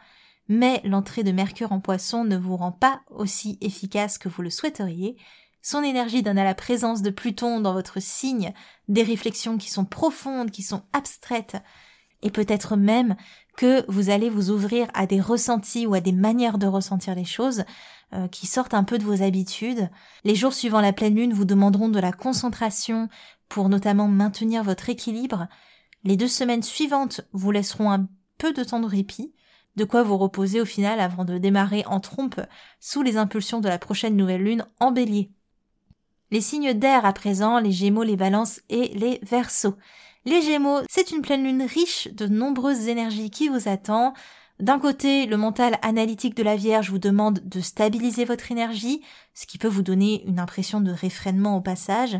[0.48, 4.50] mais l'entrée de Mercure en Poisson ne vous rend pas aussi efficace que vous le
[4.50, 5.16] souhaiteriez,
[5.64, 8.54] son énergie donne à la présence de Pluton dans votre signe
[8.90, 11.56] des réflexions qui sont profondes, qui sont abstraites,
[12.22, 13.16] et peut-être même
[13.56, 17.26] que vous allez vous ouvrir à des ressentis ou à des manières de ressentir les
[17.26, 17.64] choses
[18.14, 19.90] euh, qui sortent un peu de vos habitudes.
[20.26, 23.08] Les jours suivant la pleine lune vous demanderont de la concentration
[23.48, 25.48] pour notamment maintenir votre équilibre.
[26.04, 29.34] Les deux semaines suivantes vous laisseront un peu de temps de répit,
[29.78, 32.42] de quoi vous reposer au final avant de démarrer en trompe
[32.82, 35.32] sous les impulsions de la prochaine nouvelle lune en bélier.
[36.34, 39.76] Les signes d'air à présent, les Gémeaux, les Balances et les Verseaux.
[40.26, 44.16] Les Gémeaux, c'est une pleine lune riche de nombreuses énergies qui vous attend.
[44.60, 49.04] D'un côté, le mental analytique de la Vierge vous demande de stabiliser votre énergie,
[49.36, 52.20] ce qui peut vous donner une impression de réfrénement au passage.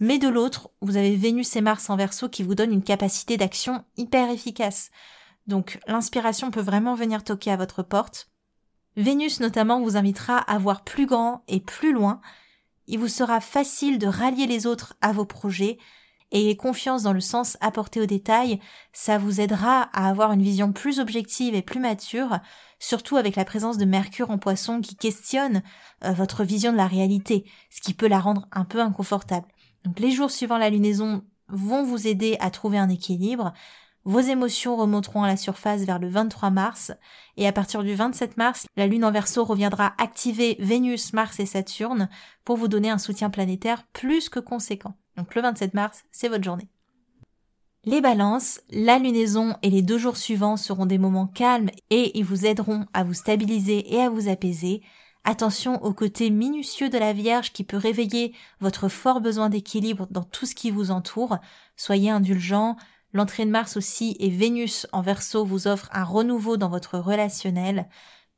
[0.00, 3.38] Mais de l'autre, vous avez Vénus et Mars en Verseau qui vous donnent une capacité
[3.38, 4.90] d'action hyper efficace.
[5.46, 8.28] donc l'inspiration peut vraiment venir toquer à votre porte.
[8.98, 12.20] Vénus notamment vous invitera à voir plus grand et plus loin.
[12.86, 15.78] Il vous sera facile de rallier les autres à vos projets,
[16.32, 18.58] Ayez confiance dans le sens apporté aux détails,
[18.92, 22.40] ça vous aidera à avoir une vision plus objective et plus mature,
[22.80, 25.62] surtout avec la présence de Mercure en poisson qui questionne
[26.04, 29.46] euh, votre vision de la réalité, ce qui peut la rendre un peu inconfortable.
[29.84, 33.52] Donc les jours suivant la lunaison vont vous aider à trouver un équilibre,
[34.06, 36.92] vos émotions remonteront à la surface vers le 23 mars,
[37.36, 41.46] et à partir du 27 mars, la Lune en Verseau reviendra activer Vénus, Mars et
[41.46, 42.08] Saturne
[42.44, 44.94] pour vous donner un soutien planétaire plus que conséquent.
[45.16, 46.68] Donc le 27 mars, c'est votre journée.
[47.84, 52.24] Les balances, la lunaison et les deux jours suivants seront des moments calmes et ils
[52.24, 54.82] vous aideront à vous stabiliser et à vous apaiser.
[55.24, 60.22] Attention au côté minutieux de la Vierge qui peut réveiller votre fort besoin d'équilibre dans
[60.22, 61.38] tout ce qui vous entoure.
[61.76, 62.76] Soyez indulgents.
[63.12, 67.88] L'entrée de Mars aussi et Vénus en verso vous offre un renouveau dans votre relationnel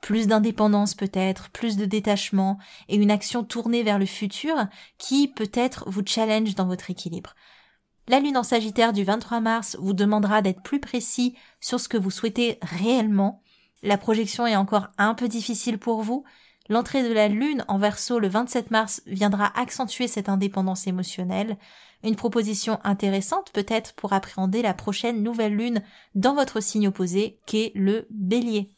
[0.01, 4.55] plus d'indépendance peut-être, plus de détachement et une action tournée vers le futur
[4.97, 7.35] qui peut-être vous challenge dans votre équilibre.
[8.07, 11.99] La lune en Sagittaire du 23 mars vous demandera d'être plus précis sur ce que
[11.99, 13.43] vous souhaitez réellement.
[13.83, 16.25] La projection est encore un peu difficile pour vous.
[16.69, 21.57] L'entrée de la lune en Verseau le 27 mars viendra accentuer cette indépendance émotionnelle.
[22.05, 25.83] Une proposition intéressante peut-être pour appréhender la prochaine nouvelle lune
[26.15, 28.71] dans votre signe opposé qu'est le Bélier.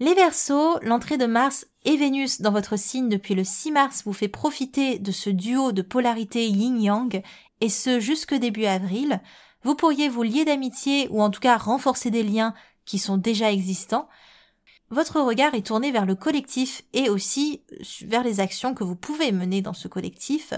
[0.00, 4.14] Les Verseaux, l'entrée de Mars et Vénus dans votre signe depuis le 6 mars vous
[4.14, 7.22] fait profiter de ce duo de polarité yin-yang
[7.60, 9.20] et ce jusque début avril.
[9.62, 12.54] Vous pourriez vous lier d'amitié ou en tout cas renforcer des liens
[12.86, 14.08] qui sont déjà existants.
[14.90, 17.62] Votre regard est tourné vers le collectif et aussi
[18.02, 20.52] vers les actions que vous pouvez mener dans ce collectif,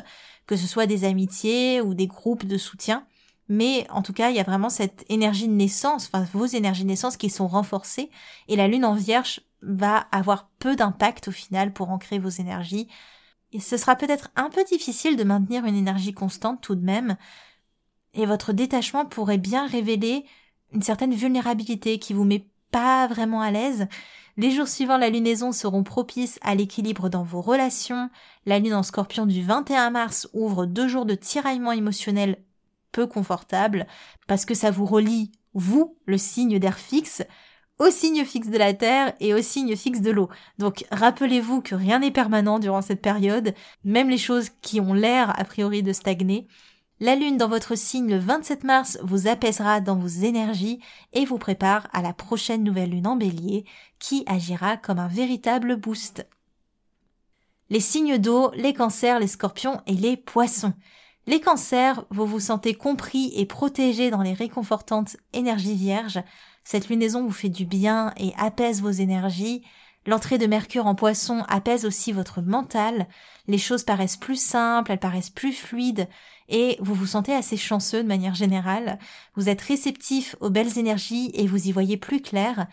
[0.46, 3.06] que ce soit des amitiés ou des groupes de soutien.
[3.48, 6.84] Mais en tout cas, il y a vraiment cette énergie de naissance, enfin vos énergies
[6.84, 8.10] de naissance qui sont renforcées,
[8.48, 12.88] et la lune en vierge va avoir peu d'impact au final pour ancrer vos énergies.
[13.52, 17.18] Et ce sera peut-être un peu difficile de maintenir une énergie constante tout de même,
[18.14, 20.24] et votre détachement pourrait bien révéler
[20.72, 23.86] une certaine vulnérabilité qui vous met pas vraiment à l'aise.
[24.38, 28.08] Les jours suivants la lunaison seront propices à l'équilibre dans vos relations.
[28.46, 32.42] La lune en scorpion du 21 mars ouvre deux jours de tiraillement émotionnel
[32.92, 33.86] peu confortable
[34.26, 37.22] parce que ça vous relie, vous, le signe d'air fixe,
[37.78, 40.30] au signe fixe de la Terre et au signe fixe de l'eau.
[40.58, 45.38] Donc rappelez-vous que rien n'est permanent durant cette période, même les choses qui ont l'air
[45.38, 46.48] a priori de stagner.
[47.02, 50.78] La Lune dans votre signe le 27 mars vous apaisera dans vos énergies
[51.12, 53.64] et vous prépare à la prochaine nouvelle Lune en bélier
[53.98, 56.24] qui agira comme un véritable boost.
[57.70, 60.74] Les signes d'eau, les cancers, les scorpions et les poissons.
[61.26, 66.22] Les cancers, vous vous sentez compris et protégé dans les réconfortantes énergies vierges.
[66.62, 69.64] Cette lunaison vous fait du bien et apaise vos énergies.
[70.04, 73.06] L'entrée de Mercure en poisson apaise aussi votre mental.
[73.46, 76.08] Les choses paraissent plus simples, elles paraissent plus fluides
[76.48, 78.98] et vous vous sentez assez chanceux de manière générale.
[79.36, 82.66] Vous êtes réceptif aux belles énergies et vous y voyez plus clair.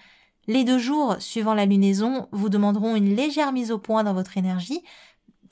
[0.48, 4.38] Les deux jours suivant la lunaison vous demanderont une légère mise au point dans votre
[4.38, 4.82] énergie.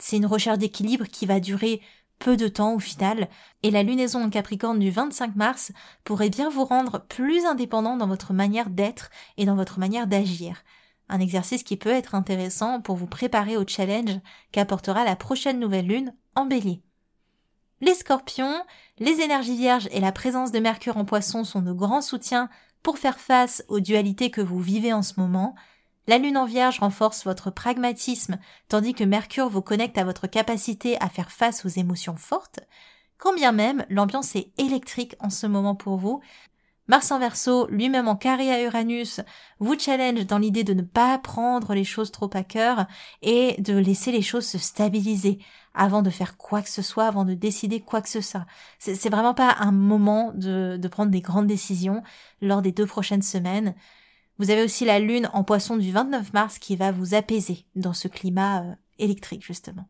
[0.00, 1.80] C'est une recherche d'équilibre qui va durer
[2.18, 3.28] peu de temps au final,
[3.62, 5.70] et la lunaison en Capricorne du 25 mars
[6.02, 10.64] pourrait bien vous rendre plus indépendant dans votre manière d'être et dans votre manière d'agir.
[11.08, 14.18] Un exercice qui peut être intéressant pour vous préparer au challenge
[14.52, 16.82] qu'apportera la prochaine nouvelle lune en bélier.
[17.80, 18.62] Les scorpions,
[18.98, 22.48] les énergies vierges et la présence de Mercure en poisson sont de grands soutiens
[22.82, 25.54] pour faire face aux dualités que vous vivez en ce moment,
[26.08, 30.98] la lune en vierge renforce votre pragmatisme, tandis que Mercure vous connecte à votre capacité
[31.02, 32.60] à faire face aux émotions fortes.
[33.18, 36.22] Quand bien même l'ambiance est électrique en ce moment pour vous,
[36.88, 39.20] Mars en verso, lui-même en carré à Uranus,
[39.58, 42.86] vous challenge dans l'idée de ne pas prendre les choses trop à cœur
[43.20, 45.38] et de laisser les choses se stabiliser
[45.74, 48.46] avant de faire quoi que ce soit, avant de décider quoi que ce soit.
[48.78, 52.02] C'est vraiment pas un moment de, prendre des grandes décisions
[52.40, 53.74] lors des deux prochaines semaines.
[54.38, 57.92] Vous avez aussi la lune en poisson du 29 mars qui va vous apaiser dans
[57.92, 59.88] ce climat euh, électrique justement.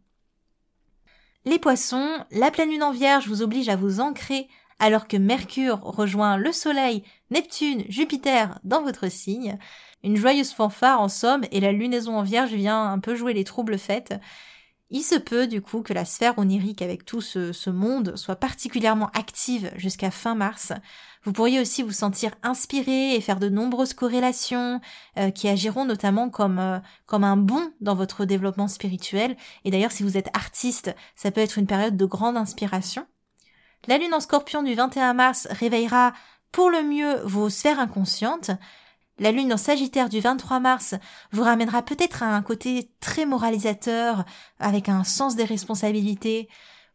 [1.45, 5.81] Les poissons, la pleine lune en vierge vous oblige à vous ancrer alors que Mercure
[5.83, 9.59] rejoint le Soleil, Neptune, Jupiter dans votre signe.
[10.05, 13.45] Une joyeuse fanfare en somme et la lunaison en vierge vient un peu jouer les
[13.45, 14.15] troubles fêtes.
[14.91, 19.11] Il se peut du coup que la sphère onirique avec tout ce, monde soit particulièrement
[19.13, 20.73] active jusqu'à fin mars.
[21.25, 24.81] Vous pourriez aussi vous sentir inspiré et faire de nombreuses corrélations
[25.19, 29.37] euh, qui agiront notamment comme, euh, comme un bond dans votre développement spirituel.
[29.65, 33.07] Et d'ailleurs si vous êtes artiste, ça peut être une période de grande inspiration.
[33.87, 36.13] La lune en scorpion du 21 mars réveillera
[36.53, 38.51] pour le mieux vos sphères inconscientes.
[39.19, 40.95] La lune en Sagittaire du 23 mars
[41.33, 44.25] vous ramènera peut-être à un côté très moralisateur,
[44.59, 46.49] avec un sens des responsabilités.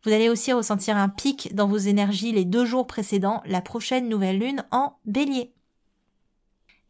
[0.04, 4.10] Vous allez aussi ressentir un pic dans vos énergies les deux jours précédents la prochaine
[4.10, 5.54] nouvelle lune en bélier.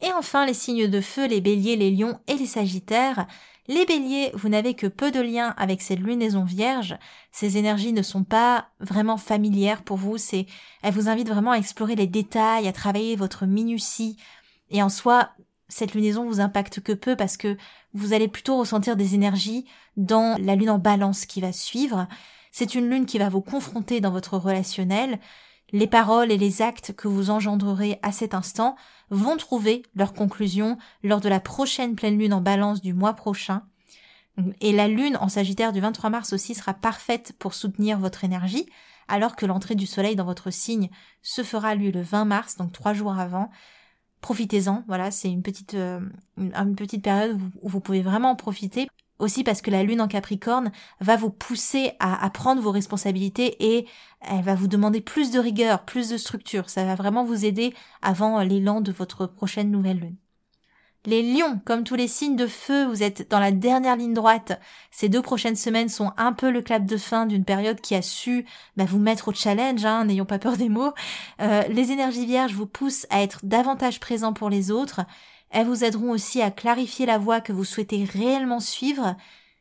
[0.01, 3.25] Et enfin, les signes de feu, les béliers, les lions et les sagittaires.
[3.67, 6.97] Les béliers, vous n'avez que peu de liens avec cette lunaison vierge.
[7.32, 10.17] Ces énergies ne sont pas vraiment familières pour vous.
[10.17, 10.47] C'est,
[10.82, 14.17] elles vous invitent vraiment à explorer les détails, à travailler votre minutie.
[14.69, 15.30] Et en soi,
[15.69, 17.58] cette lunaison vous impacte que peu parce que
[17.93, 22.08] vous allez plutôt ressentir des énergies dans la lune en balance qui va suivre.
[22.52, 25.19] C'est une lune qui va vous confronter dans votre relationnel.
[25.73, 28.75] Les paroles et les actes que vous engendrerez à cet instant
[29.09, 33.63] vont trouver leur conclusion lors de la prochaine pleine lune en balance du mois prochain.
[34.62, 38.67] Et la lune en Sagittaire du 23 mars aussi sera parfaite pour soutenir votre énergie,
[39.07, 40.89] alors que l'entrée du soleil dans votre signe
[41.23, 43.49] se fera lui le 20 mars, donc trois jours avant.
[44.21, 45.99] Profitez-en, voilà, c'est une petite, euh,
[46.38, 48.88] une, petite période où vous pouvez vraiment en profiter
[49.23, 53.88] aussi parce que la lune en Capricorne va vous pousser à, prendre vos responsabilités et
[54.21, 56.69] elle va vous demander plus de rigueur, plus de structure.
[56.69, 60.17] Ça va vraiment vous aider avant l'élan de votre prochaine nouvelle lune.
[61.05, 64.57] Les lions, comme tous les signes de feu, vous êtes dans la dernière ligne droite.
[64.89, 68.01] Ces deux prochaines semaines sont un peu le clap de fin d'une période qui a
[68.01, 68.45] su
[68.77, 70.93] bah, vous mettre au challenge, hein, n'ayons pas peur des mots.
[71.41, 75.01] Euh, les énergies vierges vous poussent à être davantage présents pour les autres
[75.53, 79.15] elles vous aideront aussi à clarifier la voie que vous souhaitez réellement suivre.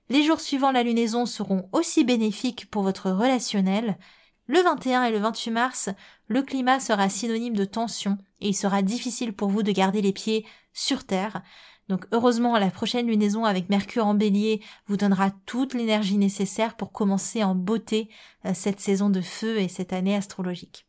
[0.08, 3.98] Les jours suivant la lunaison seront aussi bénéfiques pour votre relationnel.
[4.46, 5.90] Le 21 et le 28 mars,
[6.28, 10.12] le climat sera synonyme de tension et il sera difficile pour vous de garder les
[10.12, 11.42] pieds sur terre.
[11.88, 16.92] Donc heureusement, la prochaine lunaison avec Mercure en bélier vous donnera toute l'énergie nécessaire pour
[16.92, 18.08] commencer en beauté
[18.46, 20.86] euh, cette saison de feu et cette année astrologique.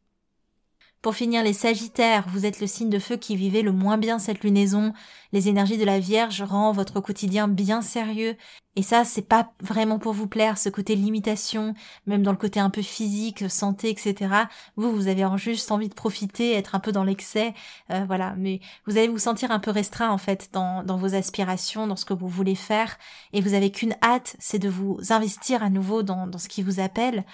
[1.04, 4.20] Pour finir, les Sagittaires, vous êtes le signe de feu qui vivait le moins bien
[4.20, 4.94] cette lunaison.
[5.34, 8.38] Les énergies de la Vierge rendent votre quotidien bien sérieux.
[8.78, 11.74] Et ça, c'est pas vraiment pour vous plaire, ce côté limitation,
[12.08, 14.34] même dans le côté un peu physique, santé, etc.
[14.78, 17.54] Vous, vous avez juste envie de profiter, être un peu dans l'excès,
[17.92, 18.34] euh, voilà.
[18.38, 22.06] Mais vous allez vous sentir un peu restreint, en fait, dans, vos aspirations, dans ce
[22.06, 22.98] que vous voulez faire.
[23.34, 26.80] Et vous avez qu'une hâte, c'est de vous investir à nouveau dans ce qui vous
[26.80, 27.26] appelle.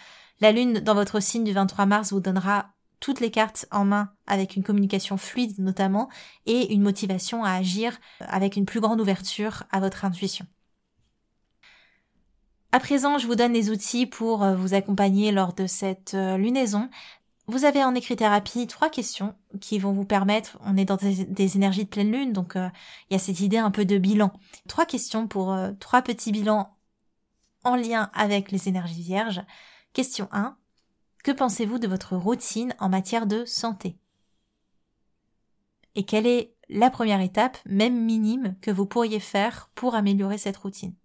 [0.42, 4.12] La lune dans votre signe du 23 mars vous donnera toutes les cartes en main
[4.28, 6.10] avec une communication fluide notamment
[6.46, 10.46] et une motivation à agir avec une plus grande ouverture à votre intuition.
[12.72, 16.38] À présent, je vous donne les outils pour euh, vous accompagner lors de cette euh,
[16.38, 16.90] lunaison.
[17.48, 21.86] Vous avez en écrit-thérapie trois questions qui vont vous permettre, on est dans des, énergies
[21.86, 22.70] de pleine lune, donc euh,
[23.10, 24.32] il y a cette idée un peu de bilan.
[24.68, 26.78] Trois questions pour trois petits bilans
[27.64, 29.42] en lien avec les énergies vierges.
[29.94, 30.56] Question 1.
[31.24, 33.98] Que pensez-vous de votre routine en matière de santé?
[35.96, 40.58] Et quelle est la première étape, même minime, que vous pourriez faire pour améliorer cette
[40.58, 40.96] routine?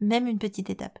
[0.00, 0.98] Même une petite étape.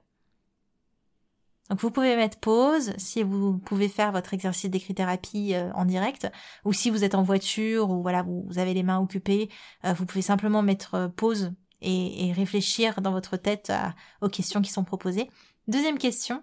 [1.70, 6.30] Donc vous pouvez mettre pause si vous pouvez faire votre exercice d'écrit-thérapie euh, en direct
[6.66, 9.48] ou si vous êtes en voiture ou voilà vous, avez les mains occupées,
[9.84, 13.72] euh, vous pouvez simplement mettre euh, pause et, et, réfléchir dans votre tête
[14.20, 15.30] aux questions qui sont proposées.
[15.66, 16.42] Deuxième question,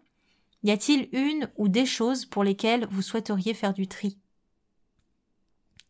[0.64, 4.20] y a-t-il une ou des choses pour lesquelles vous souhaiteriez faire du tri?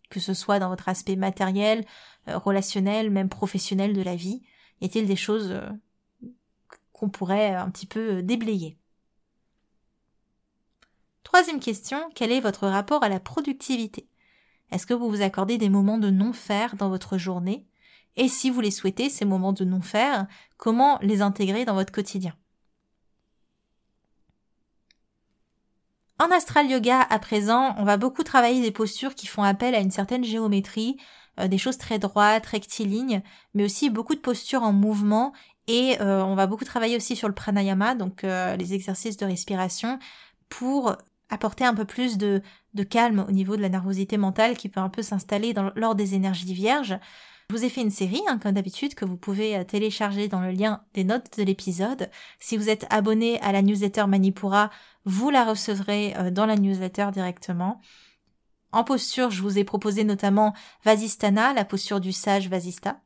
[0.09, 1.85] Que ce soit dans votre aspect matériel,
[2.27, 4.41] euh, relationnel, même professionnel de la vie,
[4.81, 5.69] y a-t-il des choses euh,
[6.91, 8.77] qu'on pourrait un petit peu euh, déblayer?
[11.23, 14.07] Troisième question, quel est votre rapport à la productivité?
[14.71, 17.67] Est-ce que vous vous accordez des moments de non-faire dans votre journée?
[18.15, 20.27] Et si vous les souhaitez, ces moments de non-faire,
[20.57, 22.35] comment les intégrer dans votre quotidien?
[26.21, 29.79] En astral yoga, à présent, on va beaucoup travailler des postures qui font appel à
[29.79, 30.97] une certaine géométrie,
[31.39, 33.21] euh, des choses très droites, rectilignes,
[33.53, 35.31] mais aussi beaucoup de postures en mouvement
[35.67, 39.25] et euh, on va beaucoup travailler aussi sur le pranayama, donc euh, les exercices de
[39.25, 39.97] respiration,
[40.49, 40.97] pour
[41.29, 42.41] apporter un peu plus de,
[42.89, 46.53] calme au niveau de la nervosité mentale qui peut un peu s'installer lors des énergies
[46.53, 46.97] vierges.
[47.49, 50.51] Je vous ai fait une série, hein, comme d'habitude, que vous pouvez télécharger dans le
[50.51, 52.09] lien des notes de l'épisode.
[52.39, 54.69] Si vous êtes abonné à la newsletter Manipura,
[55.05, 57.81] vous la recevrez euh, dans la newsletter directement.
[58.71, 63.01] En posture, je vous ai proposé notamment Vasistana, la posture du sage Vasista.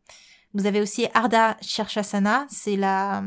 [0.53, 3.23] Vous avez aussi Ardha Shirshasana, c'est la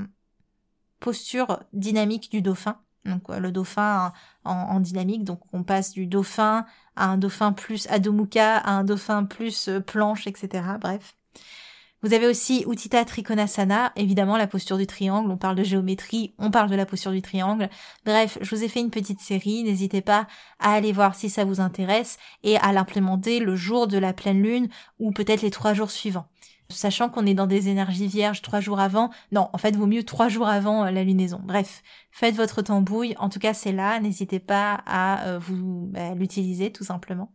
[1.00, 2.80] posture dynamique du dauphin.
[3.04, 4.12] Donc le dauphin
[4.44, 9.24] en, dynamique, donc on passe du dauphin à un dauphin plus Adomukha, à un dauphin
[9.24, 10.64] plus euh, planche, etc.
[10.80, 11.16] Bref.
[12.02, 16.50] Vous avez aussi Uttita Trikonasana, évidemment la posture du triangle, on parle de géométrie, on
[16.50, 17.70] parle de la posture du triangle.
[18.04, 20.26] Bref, je vous ai fait une petite série, n'hésitez pas
[20.60, 24.42] à aller voir si ça vous intéresse et à l'implémenter le jour de la pleine
[24.42, 24.68] lune
[24.98, 26.26] ou peut-être les trois jours suivants.
[26.68, 30.02] Sachant qu'on est dans des énergies vierges trois jours avant, non, en fait, vaut mieux
[30.02, 31.40] trois jours avant euh, la lunaison.
[31.42, 36.14] Bref, faites votre tambouille, en tout cas c'est là, n'hésitez pas à euh, vous bah,
[36.14, 37.30] l'utiliser tout simplement.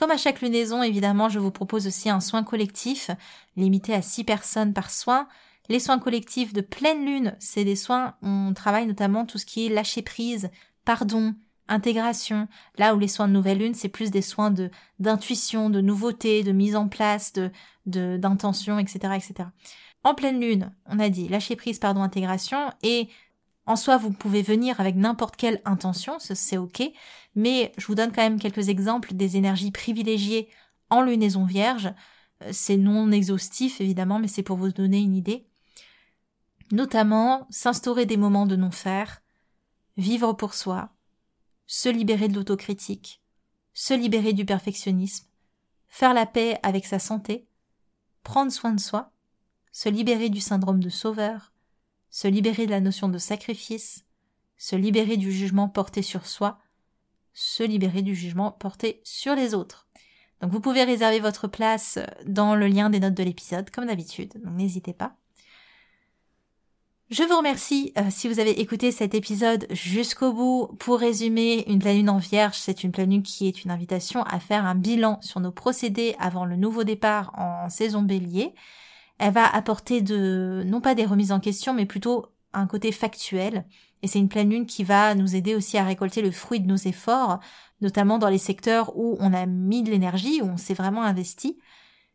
[0.00, 3.10] Comme à chaque lunaison, évidemment, je vous propose aussi un soin collectif,
[3.54, 5.28] limité à 6 personnes par soin.
[5.68, 9.66] Les soins collectifs de pleine lune, c'est des soins, on travaille notamment tout ce qui
[9.66, 10.48] est lâcher prise,
[10.86, 11.34] pardon,
[11.68, 12.48] intégration.
[12.78, 14.54] Là où les soins de nouvelle lune, c'est plus des soins
[14.98, 17.34] d'intuition, de nouveauté, de mise en place,
[17.84, 19.50] d'intention, etc., etc.
[20.02, 23.10] En pleine lune, on a dit lâcher prise, pardon, intégration, et
[23.70, 26.82] en soi, vous pouvez venir avec n'importe quelle intention, c'est ok,
[27.36, 30.48] mais je vous donne quand même quelques exemples des énergies privilégiées
[30.90, 31.92] en lunaison vierge.
[32.42, 35.46] Euh, c'est non exhaustif évidemment, mais c'est pour vous donner une idée.
[36.72, 39.22] Notamment, s'instaurer des moments de non-faire,
[39.96, 40.90] vivre pour soi,
[41.68, 43.22] se libérer de l'autocritique,
[43.72, 45.26] se libérer du perfectionnisme,
[45.88, 47.46] faire la paix avec sa santé,
[48.24, 49.12] prendre soin de soi,
[49.70, 51.52] se libérer du syndrome de sauveur,
[52.10, 54.04] se libérer de la notion de sacrifice,
[54.56, 56.58] se libérer du jugement porté sur soi,
[57.32, 59.88] se libérer du jugement porté sur les autres.
[60.40, 64.32] Donc vous pouvez réserver votre place dans le lien des notes de l'épisode, comme d'habitude,
[64.42, 65.16] donc n'hésitez pas.
[67.10, 70.68] Je vous remercie euh, si vous avez écouté cet épisode jusqu'au bout.
[70.78, 74.38] Pour résumer, une pleine lune en vierge, c'est une pleine qui est une invitation à
[74.38, 78.54] faire un bilan sur nos procédés avant le nouveau départ en saison bélier
[79.20, 83.66] elle va apporter de, non pas des remises en question, mais plutôt un côté factuel.
[84.02, 86.66] Et c'est une pleine lune qui va nous aider aussi à récolter le fruit de
[86.66, 87.38] nos efforts,
[87.82, 91.58] notamment dans les secteurs où on a mis de l'énergie, où on s'est vraiment investi.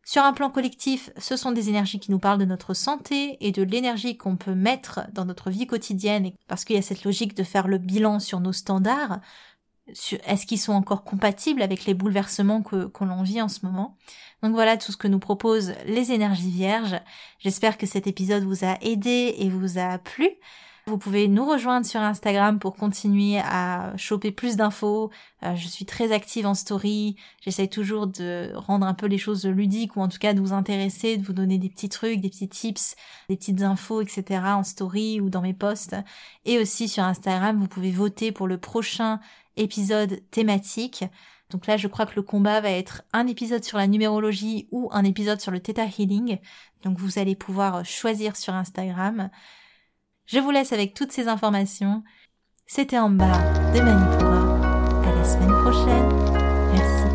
[0.04, 3.52] Sur un plan collectif, ce sont des énergies qui nous parlent de notre santé et
[3.52, 7.36] de l'énergie qu'on peut mettre dans notre vie quotidienne, parce qu'il y a cette logique
[7.36, 9.20] de faire le bilan sur nos standards,
[9.88, 13.96] est-ce qu'ils sont encore compatibles avec les bouleversements que, l'on vit en ce moment?
[14.42, 17.00] Donc voilà tout ce que nous proposent les énergies vierges.
[17.38, 20.28] J'espère que cet épisode vous a aidé et vous a plu.
[20.88, 25.10] Vous pouvez nous rejoindre sur Instagram pour continuer à choper plus d'infos.
[25.42, 27.16] Euh, je suis très active en story.
[27.40, 30.52] J'essaie toujours de rendre un peu les choses ludiques ou en tout cas de vous
[30.52, 32.94] intéresser, de vous donner des petits trucs, des petits tips,
[33.28, 34.40] des petites infos, etc.
[34.44, 35.96] en story ou dans mes posts.
[36.44, 39.18] Et aussi sur Instagram, vous pouvez voter pour le prochain
[39.56, 41.04] épisode thématique.
[41.50, 44.88] Donc là, je crois que le combat va être un épisode sur la numérologie ou
[44.92, 46.38] un épisode sur le Theta Healing.
[46.82, 49.30] Donc vous allez pouvoir choisir sur Instagram.
[50.26, 52.02] Je vous laisse avec toutes ces informations.
[52.66, 53.38] C'était en bas
[53.72, 54.56] de Manipura.
[55.06, 56.08] À la semaine prochaine.
[56.72, 57.06] Merci.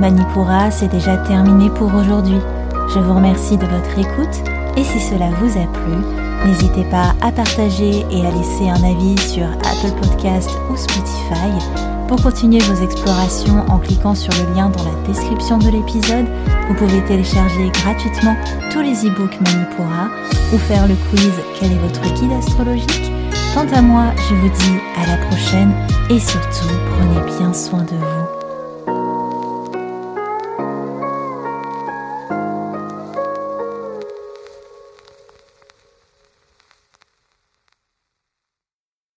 [0.00, 2.40] Manipura, c'est déjà terminé pour aujourd'hui.
[2.88, 4.42] Je vous remercie de votre écoute
[4.76, 9.18] et si cela vous a plu, N'hésitez pas à partager et à laisser un avis
[9.18, 11.50] sur Apple Podcast ou Spotify.
[12.06, 16.26] Pour continuer vos explorations en cliquant sur le lien dans la description de l'épisode,
[16.68, 18.36] vous pouvez télécharger gratuitement
[18.70, 20.08] tous les e-books Manipura
[20.52, 23.12] ou faire le quiz Quel est votre guide astrologique?
[23.52, 25.72] Quant à moi, je vous dis à la prochaine
[26.10, 28.35] et surtout prenez bien soin de vous.